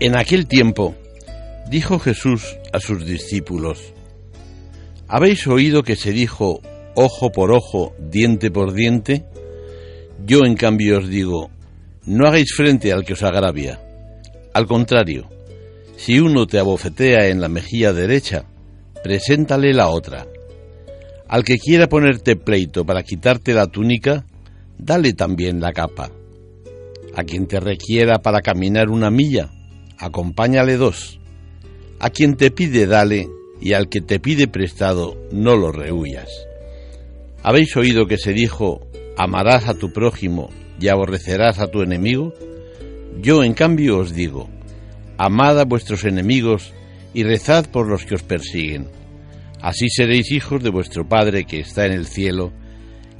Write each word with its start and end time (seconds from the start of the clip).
En 0.00 0.16
aquel 0.16 0.46
tiempo 0.46 0.94
dijo 1.68 1.98
Jesús 1.98 2.56
a 2.72 2.78
sus 2.78 3.04
discípulos, 3.04 3.92
¿habéis 5.08 5.44
oído 5.48 5.82
que 5.82 5.96
se 5.96 6.12
dijo 6.12 6.60
ojo 6.94 7.32
por 7.32 7.50
ojo, 7.50 7.96
diente 7.98 8.52
por 8.52 8.74
diente? 8.74 9.24
Yo 10.24 10.44
en 10.44 10.54
cambio 10.54 10.98
os 10.98 11.08
digo, 11.08 11.50
no 12.06 12.28
hagáis 12.28 12.54
frente 12.56 12.92
al 12.92 13.04
que 13.04 13.14
os 13.14 13.24
agravia. 13.24 13.80
Al 14.54 14.66
contrario, 14.66 15.28
si 15.96 16.20
uno 16.20 16.46
te 16.46 16.60
abofetea 16.60 17.26
en 17.26 17.40
la 17.40 17.48
mejilla 17.48 17.92
derecha, 17.92 18.44
preséntale 19.02 19.74
la 19.74 19.88
otra. 19.88 20.28
Al 21.26 21.42
que 21.42 21.56
quiera 21.56 21.88
ponerte 21.88 22.36
pleito 22.36 22.86
para 22.86 23.02
quitarte 23.02 23.52
la 23.52 23.66
túnica, 23.66 24.24
dale 24.78 25.12
también 25.14 25.60
la 25.60 25.72
capa. 25.72 26.12
A 27.16 27.24
quien 27.24 27.48
te 27.48 27.58
requiera 27.58 28.20
para 28.20 28.42
caminar 28.42 28.90
una 28.90 29.10
milla, 29.10 29.50
acompáñale 29.98 30.76
dos. 30.76 31.18
A 32.00 32.10
quien 32.10 32.36
te 32.36 32.50
pide, 32.50 32.86
dale, 32.86 33.28
y 33.60 33.72
al 33.72 33.88
que 33.88 34.00
te 34.00 34.20
pide 34.20 34.46
prestado, 34.46 35.16
no 35.32 35.56
lo 35.56 35.72
rehuyas. 35.72 36.28
¿Habéis 37.42 37.76
oído 37.76 38.06
que 38.06 38.18
se 38.18 38.32
dijo, 38.32 38.86
amarás 39.16 39.68
a 39.68 39.74
tu 39.74 39.92
prójimo 39.92 40.50
y 40.80 40.88
aborrecerás 40.88 41.58
a 41.58 41.68
tu 41.68 41.82
enemigo? 41.82 42.34
Yo, 43.20 43.42
en 43.42 43.54
cambio, 43.54 43.98
os 43.98 44.14
digo, 44.14 44.48
amad 45.16 45.58
a 45.58 45.64
vuestros 45.64 46.04
enemigos 46.04 46.72
y 47.14 47.24
rezad 47.24 47.66
por 47.70 47.88
los 47.88 48.04
que 48.04 48.14
os 48.14 48.22
persiguen. 48.22 48.88
Así 49.60 49.88
seréis 49.88 50.30
hijos 50.30 50.62
de 50.62 50.70
vuestro 50.70 51.08
Padre 51.08 51.44
que 51.44 51.60
está 51.60 51.86
en 51.86 51.92
el 51.92 52.06
cielo, 52.06 52.52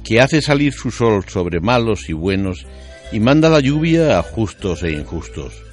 que 0.03 0.21
hace 0.21 0.41
salir 0.41 0.71
su 0.71 0.91
sol 0.91 1.25
sobre 1.27 1.59
malos 1.59 2.09
y 2.09 2.13
buenos, 2.13 2.65
y 3.11 3.19
manda 3.19 3.49
la 3.49 3.59
lluvia 3.59 4.19
a 4.19 4.23
justos 4.23 4.83
e 4.83 4.91
injustos. 4.91 5.68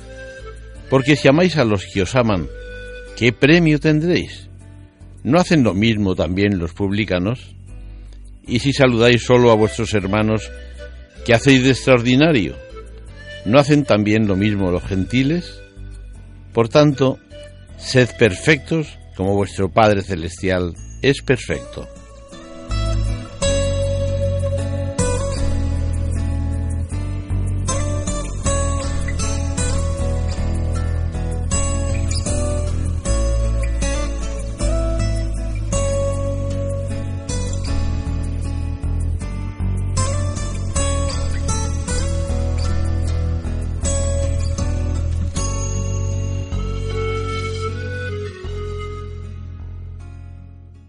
Porque 0.91 1.17
si 1.17 1.29
amáis 1.29 1.57
a 1.57 1.64
los 1.64 1.86
que 1.86 2.02
os 2.02 2.14
aman, 2.14 2.47
¿qué 3.17 3.33
premio 3.33 3.79
tendréis? 3.80 4.48
¿No 5.24 5.39
hacen 5.39 5.64
lo 5.64 5.74
mismo 5.74 6.14
también 6.14 6.58
los 6.58 6.73
publicanos? 6.73 7.55
Y 8.47 8.61
si 8.61 8.73
saludáis 8.73 9.24
solo 9.24 9.51
a 9.51 9.57
vuestros 9.57 9.92
hermanos, 9.95 10.51
¿qué 11.24 11.35
hacéis 11.35 11.64
de 11.64 11.70
extraordinario? 11.70 12.57
¿No 13.45 13.58
hacen 13.58 13.85
también 13.85 14.29
lo 14.29 14.36
mismo 14.36 14.70
los 14.70 14.85
gentiles? 14.85 15.61
Por 16.52 16.69
tanto, 16.69 17.18
Sed 17.77 18.11
perfectos 18.18 18.98
como 19.17 19.35
vuestro 19.35 19.68
Padre 19.70 20.03
Celestial 20.03 20.74
es 21.03 21.23
perfecto. 21.23 21.89